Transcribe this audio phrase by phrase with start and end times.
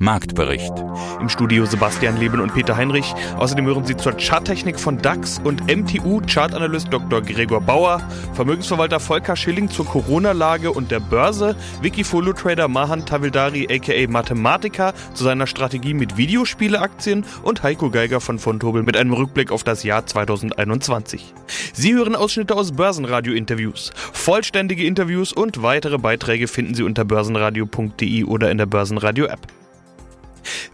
[0.00, 0.72] Marktbericht.
[1.20, 3.14] Im Studio Sebastian Leben und Peter Heinrich.
[3.36, 7.20] Außerdem hören Sie zur Charttechnik von DAX und MTU Chartanalyst Dr.
[7.20, 8.00] Gregor Bauer,
[8.32, 15.46] Vermögensverwalter Volker Schilling zur Corona-Lage und der Börse, Wikifolio-Trader Mahan Tavildari aka Mathematiker zu seiner
[15.46, 21.34] Strategie mit Videospieleaktien und Heiko Geiger von Fontobel mit einem Rückblick auf das Jahr 2021.
[21.74, 23.90] Sie hören Ausschnitte aus Börsenradio-Interviews.
[24.14, 29.59] Vollständige Interviews und weitere Beiträge finden Sie unter börsenradio.de oder in der Börsenradio-App.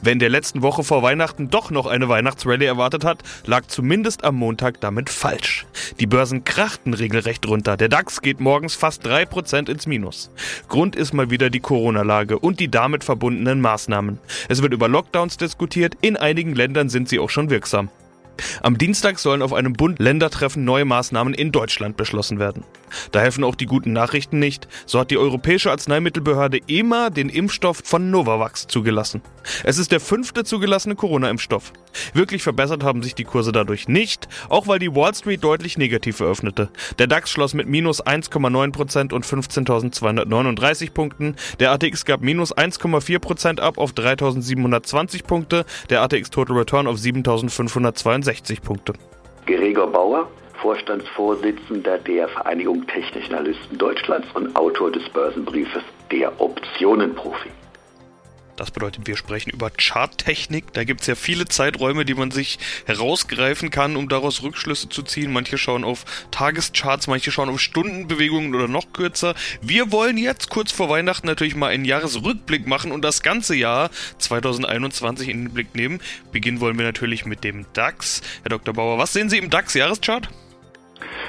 [0.03, 4.25] Wer in der letzten Woche vor Weihnachten doch noch eine Weihnachtsrallye erwartet hat, lag zumindest
[4.25, 5.67] am Montag damit falsch.
[5.99, 7.77] Die Börsen krachten regelrecht runter.
[7.77, 10.31] Der DAX geht morgens fast 3% ins Minus.
[10.69, 14.19] Grund ist mal wieder die Corona-Lage und die damit verbundenen Maßnahmen.
[14.49, 17.89] Es wird über Lockdowns diskutiert, in einigen Ländern sind sie auch schon wirksam.
[18.63, 22.65] Am Dienstag sollen auf einem Bund-Länder-Treffen neue Maßnahmen in Deutschland beschlossen werden.
[23.13, 24.69] Da helfen auch die guten Nachrichten nicht.
[24.87, 29.23] So hat die Europäische Arzneimittelbehörde EMA den Impfstoff von Novavax zugelassen.
[29.65, 31.73] Es ist der fünfte zugelassene Corona-Impfstoff.
[32.15, 36.21] Wirklich verbessert haben sich die Kurse dadurch nicht, auch weil die Wall Street deutlich negativ
[36.21, 36.69] eröffnete.
[36.99, 41.37] Der DAX schloss mit minus 1,9% und 15.239 Punkten.
[41.59, 45.65] Der ATX gab minus 1,4% ab auf 3.720 Punkte.
[45.91, 46.99] Der ATX Total Return auf
[48.27, 48.93] 7.562 Punkte.
[49.47, 50.29] Gregor Bauer,
[50.61, 57.51] Vorstandsvorsitzender der Vereinigung Technischen Analysten Deutschlands und Autor des Börsenbriefes Der Optionenprofi.
[58.57, 60.73] Das bedeutet, wir sprechen über Charttechnik.
[60.73, 65.03] Da gibt es ja viele Zeiträume, die man sich herausgreifen kann, um daraus Rückschlüsse zu
[65.03, 65.33] ziehen.
[65.33, 69.35] Manche schauen auf Tagescharts, manche schauen auf Stundenbewegungen oder noch kürzer.
[69.61, 73.91] Wir wollen jetzt kurz vor Weihnachten natürlich mal einen Jahresrückblick machen und das ganze Jahr
[74.19, 76.01] 2021 in den Blick nehmen.
[76.33, 78.23] Beginnen wollen wir natürlich mit dem DAX.
[78.43, 78.73] Herr Dr.
[78.73, 80.31] Bauer, was sehen Sie im DAX-Jahreschart?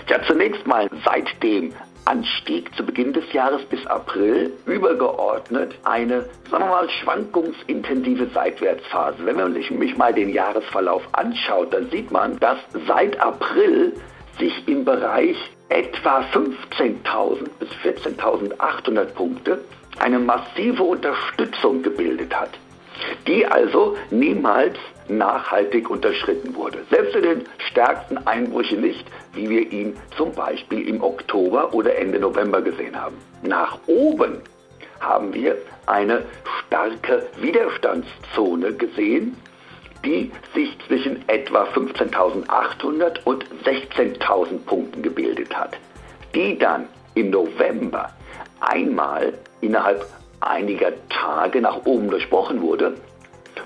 [0.10, 1.74] Ja, zunächst mal seitdem
[2.08, 9.26] Anstieg zu Beginn des Jahres bis April übergeordnet eine, sagen wir mal, schwankungsintensive Seitwärtsphase.
[9.26, 13.94] Wenn man sich mal den Jahresverlauf anschaut, dann sieht man, dass seit April
[14.40, 15.36] sich im Bereich
[15.68, 19.60] etwa 15.000 bis 14.800 Punkte
[20.00, 22.52] eine massive Unterstützung gebildet hat,
[23.28, 24.78] die also niemals
[25.10, 26.80] nachhaltig unterschritten wurde.
[26.90, 32.20] Selbst in den stärksten Einbrüchen nicht, wie wir ihn zum Beispiel im Oktober oder Ende
[32.20, 33.18] November gesehen haben.
[33.42, 34.42] Nach oben
[35.00, 36.24] haben wir eine
[36.66, 39.38] starke Widerstandszone gesehen,
[40.04, 45.78] die sich zwischen etwa 15.800 und 16.000 Punkten gebildet hat,
[46.36, 48.12] die dann im November
[48.60, 50.06] einmal innerhalb
[50.40, 52.96] einiger Tage nach oben durchbrochen wurde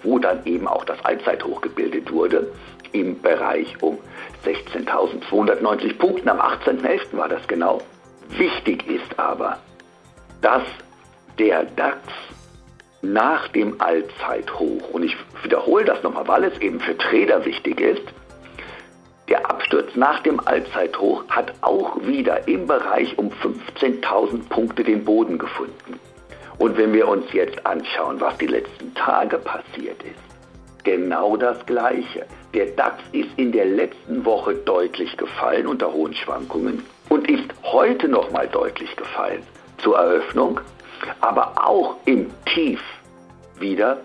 [0.04, 2.52] wo dann eben auch das Allzeithoch gebildet wurde,
[2.92, 3.98] im Bereich um
[4.46, 6.30] 16.290 Punkten.
[6.30, 7.18] Am 18.11.
[7.18, 7.82] war das genau.
[8.30, 9.60] Wichtig ist aber,
[10.42, 10.64] dass
[11.40, 11.98] der DAX
[13.02, 18.04] nach dem Allzeithoch, und ich wiederhole das nochmal, weil es eben für Trader wichtig ist,
[19.28, 25.38] der Absturz nach dem Allzeithoch hat auch wieder im Bereich um 15.000 Punkte den Boden
[25.38, 26.00] gefunden.
[26.62, 32.28] Und wenn wir uns jetzt anschauen, was die letzten Tage passiert ist, genau das Gleiche.
[32.54, 38.08] Der DAX ist in der letzten Woche deutlich gefallen unter hohen Schwankungen und ist heute
[38.08, 39.42] nochmal deutlich gefallen
[39.80, 40.60] zur Eröffnung,
[41.20, 42.82] aber auch im Tief
[43.58, 43.98] wieder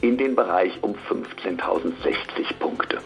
[0.00, 2.98] in den Bereich um 15.060 Punkte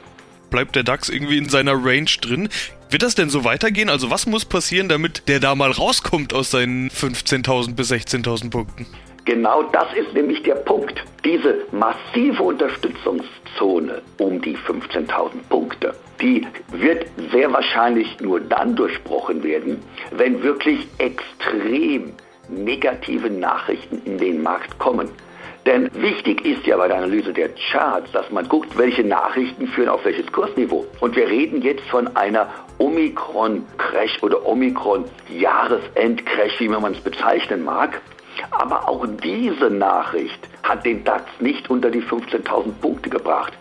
[0.50, 2.48] bleibt der DAX irgendwie in seiner Range drin.
[2.90, 3.88] Wird das denn so weitergehen?
[3.88, 8.86] Also was muss passieren, damit der da mal rauskommt aus seinen 15.000 bis 16.000 Punkten?
[9.26, 11.04] Genau das ist nämlich der Punkt.
[11.24, 19.80] Diese massive Unterstützungszone um die 15.000 Punkte, die wird sehr wahrscheinlich nur dann durchbrochen werden,
[20.10, 22.12] wenn wirklich extrem
[22.48, 25.10] negative Nachrichten in den Markt kommen.
[25.66, 29.90] Denn wichtig ist ja bei der Analyse der Charts, dass man guckt, welche Nachrichten führen
[29.90, 30.84] auf welches Kursniveau.
[31.00, 32.48] Und wir reden jetzt von einer
[32.78, 38.00] Omikron-Crash oder Omikron-Jahresend-Crash, wie man es bezeichnen mag.
[38.52, 43.52] Aber auch diese Nachricht hat den DAX nicht unter die 15.000 Punkte gebracht.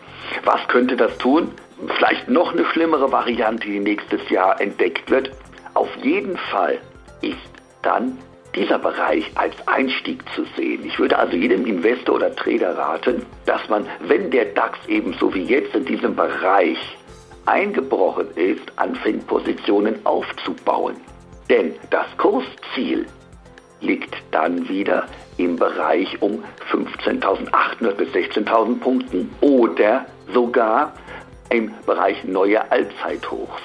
[0.45, 1.51] Was könnte das tun?
[1.97, 5.31] Vielleicht noch eine schlimmere Variante, die nächstes Jahr entdeckt wird.
[5.73, 6.79] Auf jeden Fall
[7.21, 7.35] ist
[7.81, 8.17] dann
[8.55, 10.85] dieser Bereich als Einstieg zu sehen.
[10.85, 15.43] Ich würde also jedem Investor oder Trader raten, dass man, wenn der DAX ebenso wie
[15.43, 16.77] jetzt in diesem Bereich
[17.45, 20.95] eingebrochen ist, anfängt Positionen aufzubauen.
[21.49, 23.05] Denn das Kursziel
[23.81, 25.05] liegt dann wieder
[25.37, 30.93] im Bereich um 15.800 bis 16.000 Punkten oder sogar
[31.49, 33.61] im Bereich neue Allzeithochs.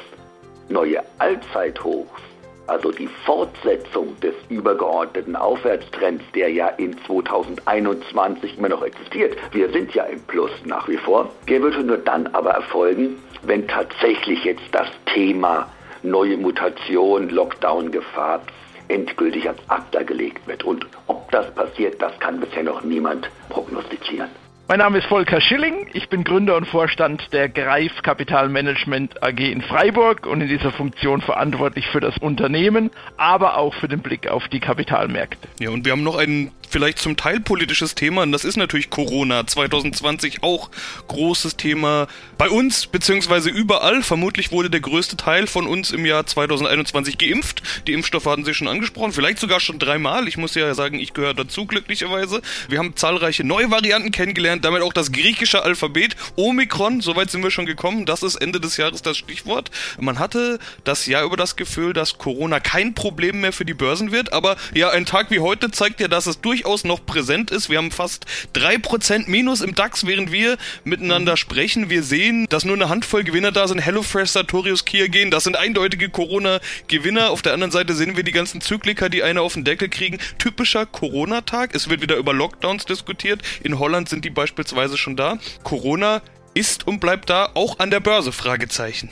[0.69, 2.23] Neue Allzeithochs
[2.67, 9.95] also die Fortsetzung des übergeordneten Aufwärtstrends, der ja in 2021 immer noch existiert, wir sind
[9.95, 14.65] ja im Plus nach wie vor, der würde nur dann aber erfolgen, wenn tatsächlich jetzt
[14.73, 15.69] das Thema
[16.03, 18.41] neue Mutation, Lockdown-Gefahr
[18.89, 20.65] endgültig ans Akta gelegt wird.
[20.65, 24.29] Und ob das passiert, das kann bisher noch niemand prognostizieren.
[24.67, 25.89] Mein Name ist Volker Schilling.
[25.93, 31.21] Ich bin Gründer und Vorstand der Greif Kapitalmanagement AG in Freiburg und in dieser Funktion
[31.21, 35.49] verantwortlich für das Unternehmen, aber auch für den Blick auf die Kapitalmärkte.
[35.61, 38.91] Ja, und wir haben noch einen vielleicht zum Teil politisches Thema und das ist natürlich
[38.91, 39.47] Corona.
[39.47, 40.73] 2020 auch
[41.07, 44.03] großes Thema bei uns beziehungsweise überall.
[44.03, 47.63] Vermutlich wurde der größte Teil von uns im Jahr 2021 geimpft.
[47.87, 50.27] Die Impfstoffe hatten Sie schon angesprochen, vielleicht sogar schon dreimal.
[50.27, 52.43] Ich muss ja sagen, ich gehöre dazu glücklicherweise.
[52.69, 56.17] Wir haben zahlreiche neue Varianten kennengelernt, damit auch das griechische Alphabet.
[56.35, 58.05] Omikron, soweit sind wir schon gekommen.
[58.05, 59.71] Das ist Ende des Jahres das Stichwort.
[60.01, 64.11] Man hatte das Jahr über das Gefühl, dass Corona kein Problem mehr für die Börsen
[64.11, 67.51] wird, aber ja, ein Tag wie heute zeigt ja, dass es durchaus durchaus noch präsent
[67.51, 67.69] ist.
[67.69, 68.25] Wir haben fast
[68.55, 71.91] 3% Minus im DAX, während wir miteinander sprechen.
[71.91, 73.81] Wir sehen, dass nur eine Handvoll Gewinner da sind.
[73.81, 75.31] HelloFresh, Sartorius, Kia gehen.
[75.31, 77.31] Das sind eindeutige Corona-Gewinner.
[77.31, 80.19] Auf der anderen Seite sehen wir die ganzen Zykliker, die eine auf den Deckel kriegen.
[80.39, 81.75] Typischer Corona-Tag.
[81.75, 83.43] Es wird wieder über Lockdowns diskutiert.
[83.63, 85.39] In Holland sind die beispielsweise schon da.
[85.63, 86.23] Corona
[86.55, 88.33] ist und bleibt da auch an der Börse?
[88.33, 89.11] Fragezeichen.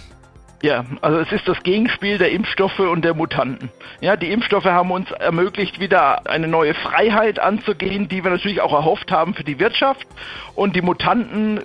[0.63, 3.71] Ja, also es ist das Gegenspiel der Impfstoffe und der Mutanten.
[4.01, 8.73] Ja, die Impfstoffe haben uns ermöglicht, wieder eine neue Freiheit anzugehen, die wir natürlich auch
[8.73, 10.07] erhofft haben für die Wirtschaft.
[10.55, 11.61] Und die Mutanten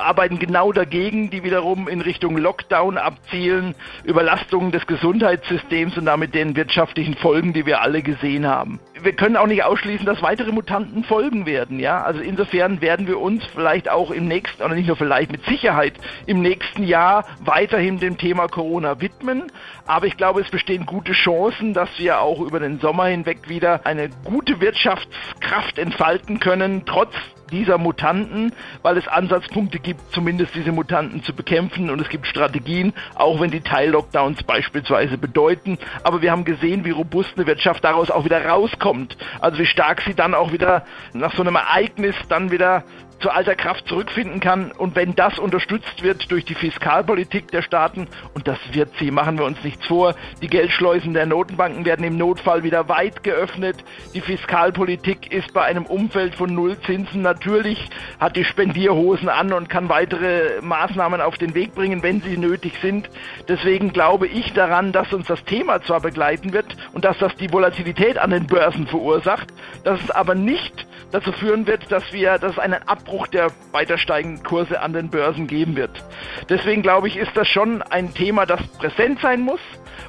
[0.00, 3.74] arbeiten genau dagegen, die wiederum in Richtung Lockdown abzielen,
[4.04, 8.80] Überlastungen des Gesundheitssystems und damit den wirtschaftlichen Folgen, die wir alle gesehen haben.
[9.02, 12.02] Wir können auch nicht ausschließen, dass weitere Mutanten folgen werden, ja.
[12.02, 15.94] Also insofern werden wir uns vielleicht auch im nächsten, oder nicht nur vielleicht, mit Sicherheit
[16.26, 19.44] im nächsten Jahr weiterhin dem Thema Corona widmen.
[19.86, 23.80] Aber ich glaube, es bestehen gute Chancen, dass wir auch über den Sommer hinweg wieder
[23.84, 27.14] eine gute Wirtschaftskraft entfalten können, trotz
[27.50, 28.52] dieser Mutanten,
[28.82, 33.50] weil es Ansatzpunkte gibt, zumindest diese Mutanten zu bekämpfen und es gibt Strategien, auch wenn
[33.50, 35.78] die Teil-Lockdowns beispielsweise bedeuten.
[36.02, 39.16] Aber wir haben gesehen, wie robust eine Wirtschaft daraus auch wieder rauskommt.
[39.40, 42.84] Also wie stark sie dann auch wieder nach so einem Ereignis dann wieder
[43.20, 44.72] zu alter Kraft zurückfinden kann.
[44.72, 49.38] Und wenn das unterstützt wird durch die Fiskalpolitik der Staaten, und das wird sie, machen
[49.38, 53.84] wir uns nichts vor, die Geldschleusen der Notenbanken werden im Notfall wieder weit geöffnet.
[54.14, 59.88] Die Fiskalpolitik ist bei einem Umfeld von Nullzinsen natürlich, hat die Spendierhosen an und kann
[59.88, 63.10] weitere Maßnahmen auf den Weg bringen, wenn sie nötig sind.
[63.48, 67.52] Deswegen glaube ich daran, dass uns das Thema zwar begleiten wird und dass das die
[67.52, 69.48] Volatilität an den Börsen verursacht,
[69.84, 73.98] dass es aber nicht dazu führen wird, dass wir, dass es einen Abbruch der weiter
[73.98, 76.02] steigenden Kurse an den Börsen geben wird.
[76.48, 79.60] Deswegen glaube ich, ist das schon ein Thema, das präsent sein muss,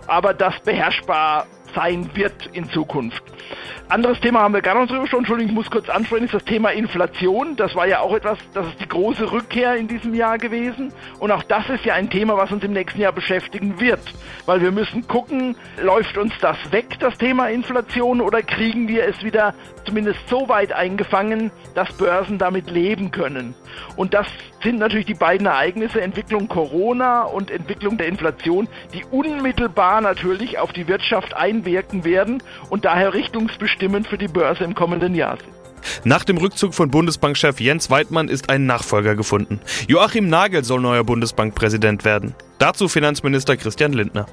[0.07, 3.23] aber das beherrschbar sein wird in Zukunft.
[3.89, 6.45] Anderes Thema haben wir gar nicht drüber gesprochen, Entschuldigung, ich muss kurz ansprechen, ist das
[6.45, 7.57] Thema Inflation.
[7.57, 10.93] Das war ja auch etwas, das ist die große Rückkehr in diesem Jahr gewesen.
[11.19, 13.99] Und auch das ist ja ein Thema, was uns im nächsten Jahr beschäftigen wird.
[14.45, 19.21] Weil wir müssen gucken, läuft uns das weg, das Thema Inflation, oder kriegen wir es
[19.23, 19.53] wieder
[19.85, 23.55] zumindest so weit eingefangen, dass Börsen damit leben können.
[23.97, 24.27] Und das
[24.63, 30.71] sind natürlich die beiden Ereignisse, Entwicklung Corona und Entwicklung der Inflation, die unmittelbar natürlich auf
[30.71, 36.05] die Wirtschaft einwirken werden und daher richtungsbestimmt Stimmen für die Börse im kommenden Jahr sind.
[36.05, 39.59] Nach dem Rückzug von Bundesbankchef Jens Weidmann ist ein Nachfolger gefunden.
[39.87, 42.35] Joachim Nagel soll neuer Bundesbankpräsident werden.
[42.59, 44.27] Dazu Finanzminister Christian Lindner.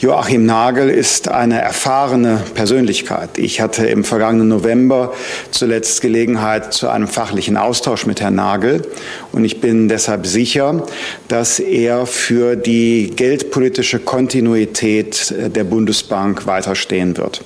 [0.00, 3.36] Joachim Nagel ist eine erfahrene Persönlichkeit.
[3.36, 5.12] Ich hatte im vergangenen November
[5.50, 8.80] zuletzt Gelegenheit zu einem fachlichen Austausch mit Herrn Nagel
[9.32, 10.86] und ich bin deshalb sicher,
[11.28, 17.44] dass er für die geldpolitische Kontinuität der Bundesbank weiterstehen wird.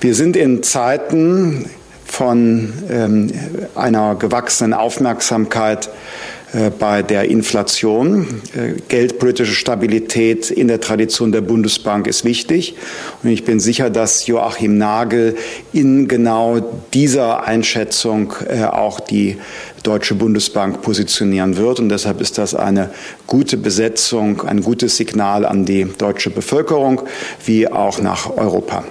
[0.00, 1.68] Wir sind in Zeiten
[2.04, 3.32] von ähm,
[3.74, 5.90] einer gewachsenen Aufmerksamkeit äh,
[6.78, 8.42] bei der Inflation.
[8.56, 12.74] Äh, geldpolitische Stabilität in der Tradition der Bundesbank ist wichtig.
[13.22, 15.36] Und ich bin sicher, dass Joachim Nagel
[15.72, 16.60] in genau
[16.94, 19.36] dieser Einschätzung äh, auch die
[19.82, 21.80] Deutsche Bundesbank positionieren wird.
[21.80, 22.90] Und deshalb ist das eine
[23.26, 27.02] gute Besetzung, ein gutes Signal an die deutsche Bevölkerung
[27.44, 28.84] wie auch nach Europa.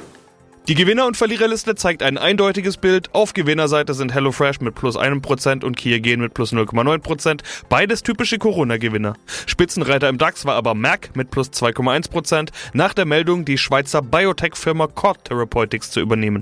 [0.68, 3.14] Die Gewinner- und Verliererliste zeigt ein eindeutiges Bild.
[3.14, 6.98] Auf Gewinnerseite sind HelloFresh mit plus einem Prozent und Kia Gen mit plus 0,9%.
[7.04, 7.44] Prozent.
[7.70, 9.14] Beides typische Corona-Gewinner.
[9.46, 12.52] Spitzenreiter im DAX war aber Merck mit plus 2,1%, Prozent.
[12.74, 16.42] nach der Meldung, die Schweizer Biotech-Firma Cord Therapeutics zu übernehmen.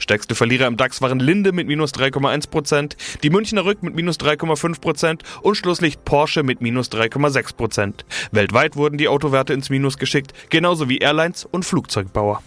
[0.00, 5.20] Stärkste Verlierer im DAX waren Linde mit minus 3,1%, die Münchner Rück mit minus 3,5%
[5.42, 8.04] und Schlusslicht Porsche mit minus 3,6%.
[8.32, 12.42] Weltweit wurden die Autowerte ins Minus geschickt, genauso wie Airlines und Flugzeugbauer.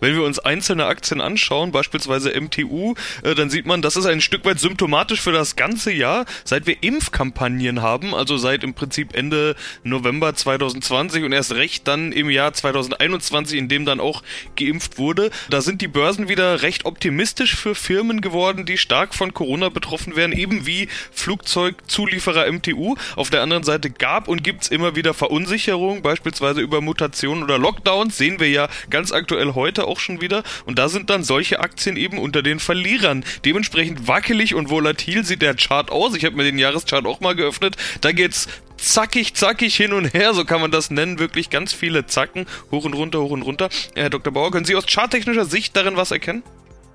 [0.00, 4.20] Wenn wir uns einzelne Aktien anschauen, beispielsweise MTU, äh, dann sieht man, das ist ein
[4.20, 9.14] Stück weit symptomatisch für das ganze Jahr, seit wir Impfkampagnen haben, also seit im Prinzip
[9.14, 14.22] Ende November 2020 und erst recht dann im Jahr 2021, in dem dann auch
[14.56, 15.30] geimpft wurde.
[15.50, 20.16] Da sind die Börsen wieder recht optimistisch für Firmen geworden, die stark von Corona betroffen
[20.16, 22.96] werden, eben wie Flugzeugzulieferer MTU.
[23.16, 28.16] Auf der anderen Seite gab und gibt's immer wieder Verunsicherung, beispielsweise über Mutationen oder Lockdowns,
[28.16, 30.42] sehen wir ja ganz aktuell heute auch schon wieder.
[30.64, 33.24] Und da sind dann solche Aktien eben unter den Verlierern.
[33.44, 36.14] Dementsprechend wackelig und volatil sieht der Chart aus.
[36.14, 37.76] Ich habe mir den Jahreschart auch mal geöffnet.
[38.00, 41.18] Da geht's zackig, zackig hin und her, so kann man das nennen.
[41.18, 43.68] Wirklich ganz viele Zacken, hoch und runter, hoch und runter.
[43.94, 44.32] Herr Dr.
[44.32, 46.42] Bauer, können Sie aus charttechnischer Sicht darin was erkennen?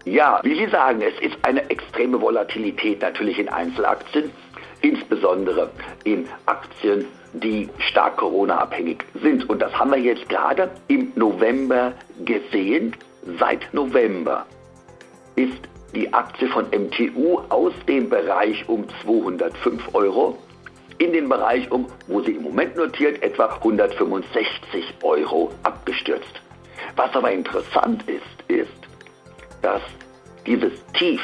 [0.06, 4.32] Ja, wie Sie sagen, es ist eine extreme Volatilität natürlich in Einzelaktien,
[4.82, 5.70] insbesondere
[6.04, 9.50] in Aktien, die stark Corona-abhängig sind.
[9.50, 11.94] Und das haben wir jetzt gerade im November
[12.26, 12.96] gesehen.
[13.40, 14.46] Seit November
[15.36, 15.62] ist
[15.94, 20.38] die Aktie von MTU aus dem Bereich um 205 Euro
[21.02, 26.42] in den Bereich um, wo sie im Moment notiert, etwa 165 Euro abgestürzt.
[26.96, 28.70] Was aber interessant ist, ist,
[29.64, 29.82] dass
[30.46, 31.22] dieses Tief,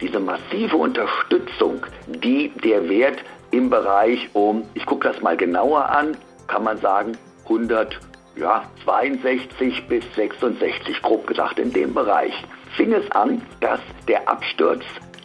[0.00, 3.22] diese massive Unterstützung, die der Wert
[3.54, 6.16] im Bereich um, ich gucke das mal genauer an,
[6.48, 12.34] kann man sagen 162 bis 66, grob gesagt in dem Bereich,
[12.76, 14.82] fing es an, dass der Absturz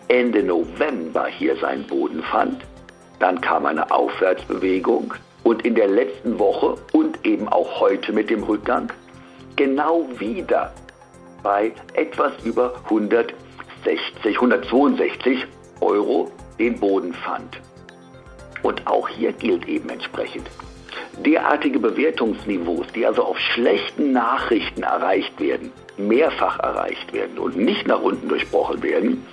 [0.10, 2.62] Ende November hier seinen Boden fand.
[3.18, 8.44] Dann kam eine Aufwärtsbewegung und in der letzten Woche und eben auch heute mit dem
[8.44, 8.94] Rückgang
[9.56, 10.72] genau wieder
[11.42, 13.34] bei etwas über 160,
[14.36, 15.48] 162
[15.82, 17.60] Euro den Boden fand.
[18.64, 20.50] Und auch hier gilt eben entsprechend.
[21.26, 28.02] Derartige Bewertungsniveaus, die also auf schlechten Nachrichten erreicht werden, mehrfach erreicht werden und nicht nach
[28.02, 29.26] unten durchbrochen werden,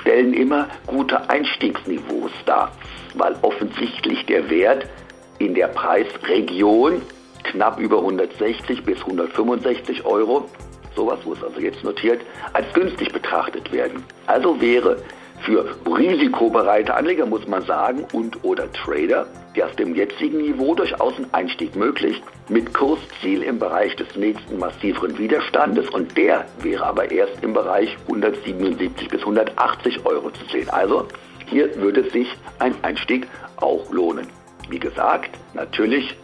[0.00, 2.72] stellen immer gute Einstiegsniveaus dar,
[3.14, 4.86] weil offensichtlich der Wert
[5.38, 7.00] in der Preisregion
[7.44, 10.48] knapp über 160 bis 165 Euro,
[10.94, 12.20] sowas, wo es also jetzt notiert,
[12.52, 14.04] als günstig betrachtet werden.
[14.26, 15.02] Also wäre
[15.42, 21.14] für risikobereite Anleger, muss man sagen, und oder Trader, die auf dem jetzigen Niveau durchaus
[21.18, 27.10] ein Einstieg möglich, mit Kursziel im Bereich des nächsten massiveren Widerstandes und der wäre aber
[27.10, 30.68] erst im Bereich 177 bis 180 Euro zu sehen.
[30.70, 31.06] Also
[31.46, 32.28] hier würde sich
[32.58, 34.26] ein Einstieg auch lohnen.
[34.68, 36.16] Wie gesagt, natürlich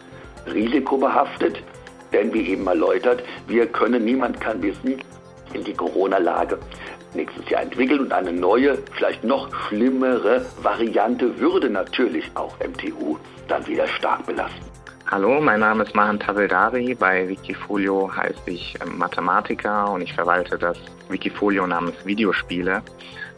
[0.45, 1.61] risikobehaftet,
[2.13, 5.01] denn wie eben erläutert, wir können, niemand kann wissen,
[5.53, 6.59] in die Corona-Lage
[7.17, 13.17] nächstes Jahr entwickeln und eine neue, vielleicht noch schlimmere Variante würde natürlich auch MTU
[13.49, 14.65] dann wieder stark belasten.
[15.09, 16.93] Hallo, mein Name ist Mahan Tabeldari.
[16.93, 20.77] Bei Wikifolio heiße ich ähm, Mathematiker und ich verwalte das
[21.09, 22.81] Wikifolio namens Videospiele,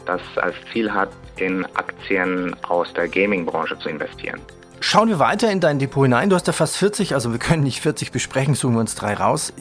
[0.05, 4.41] das als Ziel hat, in Aktien aus der Gaming-Branche zu investieren.
[4.79, 6.29] Schauen wir weiter in dein Depot hinein.
[6.29, 9.13] Du hast ja fast 40, also wir können nicht 40 besprechen, suchen wir uns drei
[9.13, 9.53] raus.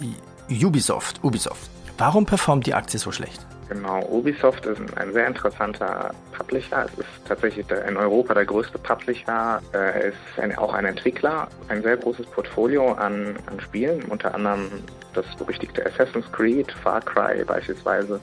[0.49, 1.71] Ubisoft, Ubisoft.
[1.99, 3.45] Warum performt die Aktie so schlecht?
[3.69, 6.87] Genau, Ubisoft ist ein sehr interessanter Publisher.
[6.87, 9.61] Es ist tatsächlich in Europa der größte Publisher.
[9.73, 14.71] Er ist ein, auch ein Entwickler, ein sehr großes Portfolio an, an Spielen, unter anderem
[15.13, 18.21] das berüchtigte Assassin's Creed, Far Cry beispielsweise,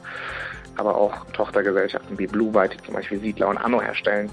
[0.77, 4.31] aber auch Tochtergesellschaften wie Blue Byte, die zum Beispiel Siedler und Anno herstellen.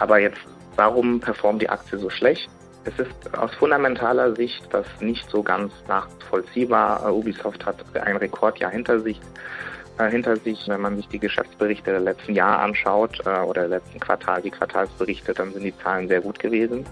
[0.00, 0.40] Aber jetzt,
[0.74, 2.50] warum performt die Aktie so schlecht?
[2.84, 7.14] Es ist aus fundamentaler Sicht das nicht so ganz nachvollziehbar.
[7.14, 9.20] Ubisoft hat ein Rekordjahr hinter sich.
[9.98, 10.66] Äh, hinter sich.
[10.68, 14.50] Wenn man sich die Geschäftsberichte der letzten Jahre anschaut äh, oder der letzten Quartal, die
[14.50, 16.86] Quartalsberichte, dann sind die Zahlen sehr gut gewesen.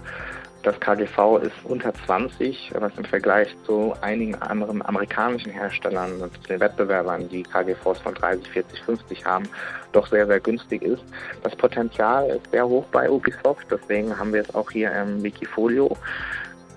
[0.61, 6.59] Das KGV ist unter 20, was im Vergleich zu einigen anderen amerikanischen Herstellern und den
[6.59, 9.49] Wettbewerbern, die KGVs von 30, 40, 50 haben,
[9.91, 11.03] doch sehr, sehr günstig ist.
[11.41, 15.97] Das Potenzial ist sehr hoch bei Ubisoft, deswegen haben wir es auch hier im Wikifolio.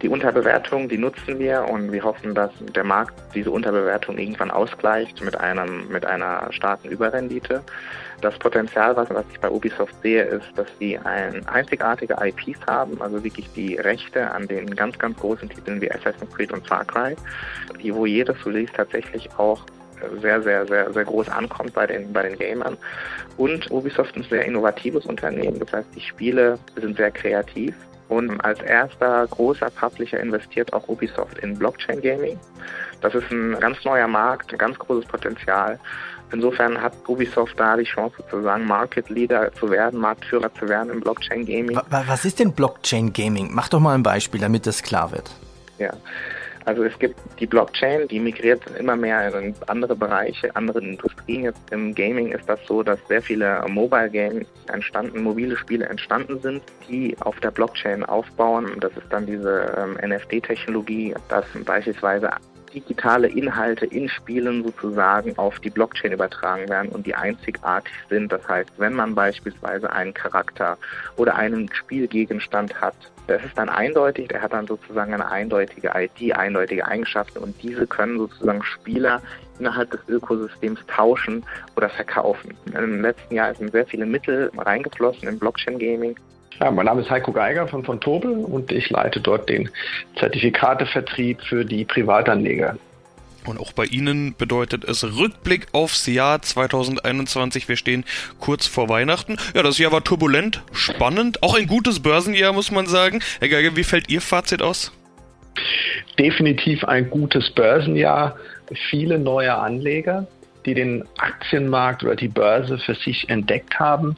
[0.04, 5.24] Die Unterbewertung, die nutzen wir und wir hoffen, dass der Markt diese Unterbewertung irgendwann ausgleicht
[5.24, 7.62] mit einem, mit einer starken Überrendite.
[8.20, 13.00] Das Potenzial, was, was ich bei Ubisoft sehe, ist, dass sie ein einzigartige IPs haben,
[13.00, 16.84] also wirklich die Rechte an den ganz, ganz großen Titeln wie Assassin's Creed und Far
[16.84, 17.16] Cry,
[17.90, 19.64] wo jedes Release tatsächlich auch
[20.20, 22.76] sehr, sehr, sehr, sehr groß ankommt bei den, bei den Gamern.
[23.38, 25.58] Und Ubisoft ist ein sehr innovatives Unternehmen.
[25.60, 27.74] Das heißt, die Spiele sind sehr kreativ.
[28.08, 32.38] Und als erster großer Publisher investiert auch Ubisoft in Blockchain Gaming.
[33.00, 35.78] Das ist ein ganz neuer Markt, ein ganz großes Potenzial.
[36.32, 41.00] Insofern hat Ubisoft da die Chance sozusagen Market Leader zu werden, Marktführer zu werden im
[41.00, 41.78] Blockchain Gaming.
[41.88, 43.50] Was ist denn Blockchain Gaming?
[43.52, 45.30] Mach doch mal ein Beispiel, damit das klar wird.
[45.78, 45.92] Ja.
[46.66, 51.44] Also es gibt die Blockchain, die migriert immer mehr in andere Bereiche, andere Industrien.
[51.44, 56.40] Jetzt im Gaming ist das so, dass sehr viele Mobile Games entstanden, mobile Spiele entstanden
[56.40, 58.72] sind, die auf der Blockchain aufbauen.
[58.80, 62.30] Das ist dann diese ähm, NFT-Technologie, dass beispielsweise
[62.74, 68.32] digitale Inhalte in Spielen sozusagen auf die Blockchain übertragen werden und die einzigartig sind.
[68.32, 70.76] Das heißt, wenn man beispielsweise einen Charakter
[71.16, 72.94] oder einen Spielgegenstand hat,
[73.26, 77.86] das ist dann eindeutig, der hat dann sozusagen eine eindeutige ID, eindeutige Eigenschaften und diese
[77.86, 79.22] können sozusagen Spieler
[79.58, 81.44] innerhalb des Ökosystems tauschen
[81.76, 82.54] oder verkaufen.
[82.74, 86.16] Im letzten Jahr sind sehr viele Mittel reingeflossen im Blockchain Gaming.
[86.60, 89.68] Ja, mein Name ist Heiko Geiger von von Tobel und ich leite dort den
[90.18, 92.76] Zertifikatevertrieb für die Privatanleger.
[93.46, 97.68] Und auch bei Ihnen bedeutet es Rückblick aufs Jahr 2021.
[97.68, 98.04] Wir stehen
[98.40, 99.36] kurz vor Weihnachten.
[99.54, 103.20] Ja, das Jahr war turbulent, spannend, auch ein gutes Börsenjahr, muss man sagen.
[103.40, 104.92] Herr Geiger, wie fällt Ihr Fazit aus?
[106.18, 108.36] Definitiv ein gutes Börsenjahr.
[108.88, 110.26] Viele neue Anleger,
[110.64, 114.16] die den Aktienmarkt oder die Börse für sich entdeckt haben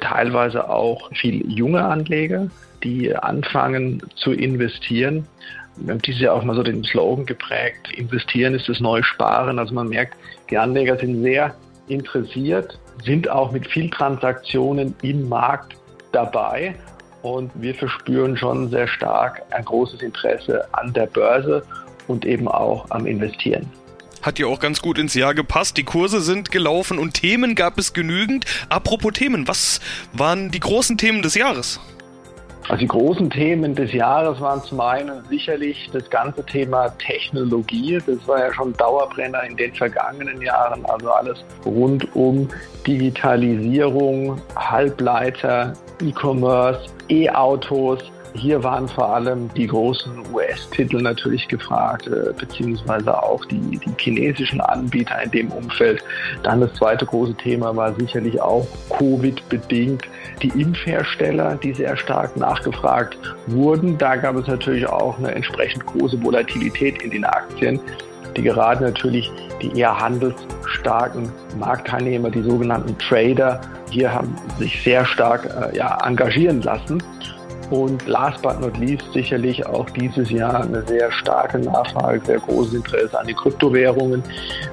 [0.00, 2.48] teilweise auch viel junge Anleger,
[2.82, 5.26] die anfangen zu investieren.
[5.76, 9.58] Wir haben dieses Jahr auch mal so den Slogan geprägt, investieren ist das neue Sparen.
[9.58, 10.16] Also man merkt,
[10.50, 11.54] die Anleger sind sehr
[11.88, 15.76] interessiert, sind auch mit viel Transaktionen im Markt
[16.12, 16.74] dabei.
[17.22, 21.62] Und wir verspüren schon sehr stark ein großes Interesse an der Börse
[22.06, 23.68] und eben auch am Investieren
[24.26, 25.76] hat ja auch ganz gut ins Jahr gepasst.
[25.76, 28.44] Die Kurse sind gelaufen und Themen gab es genügend.
[28.68, 29.80] Apropos Themen, was
[30.12, 31.80] waren die großen Themen des Jahres?
[32.68, 37.98] Also die großen Themen des Jahres waren zum einen sicherlich das ganze Thema Technologie.
[38.04, 40.84] Das war ja schon Dauerbrenner in den vergangenen Jahren.
[40.86, 42.48] Also alles rund um
[42.84, 48.02] Digitalisierung, Halbleiter, E-Commerce, E-Autos,
[48.36, 54.60] hier waren vor allem die großen US-Titel natürlich gefragt, äh, beziehungsweise auch die, die chinesischen
[54.60, 56.02] Anbieter in dem Umfeld.
[56.42, 60.02] Dann das zweite große Thema war sicherlich auch Covid-bedingt
[60.42, 63.96] die Impfhersteller, die sehr stark nachgefragt wurden.
[63.98, 67.80] Da gab es natürlich auch eine entsprechend große Volatilität in den Aktien
[68.36, 69.30] die gerade natürlich
[69.62, 73.60] die eher handelsstarken Marktteilnehmer, die sogenannten Trader,
[73.90, 77.02] hier haben sich sehr stark äh, ja, engagieren lassen.
[77.70, 82.74] Und last but not least sicherlich auch dieses Jahr eine sehr starke Nachfrage, sehr großes
[82.74, 84.22] Interesse an die Kryptowährungen,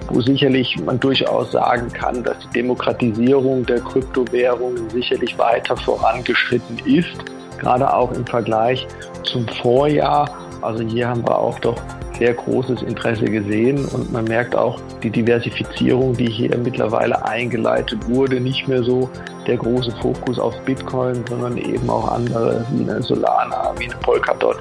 [0.09, 7.17] wo sicherlich man durchaus sagen kann, dass die Demokratisierung der Kryptowährungen sicherlich weiter vorangeschritten ist,
[7.59, 8.87] gerade auch im Vergleich
[9.23, 10.29] zum Vorjahr.
[10.61, 11.81] Also hier haben wir auch doch
[12.17, 18.39] sehr großes Interesse gesehen und man merkt auch die Diversifizierung, die hier mittlerweile eingeleitet wurde,
[18.39, 19.09] nicht mehr so
[19.47, 24.57] der große Fokus auf Bitcoin, sondern eben auch andere wie eine Solana, wie eine Polkadot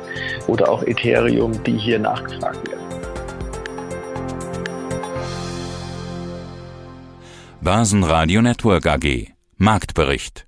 [0.46, 2.82] oder auch Ethereum, die hier nachgefragt werden.
[7.60, 10.46] Börsenradio Network AG Marktbericht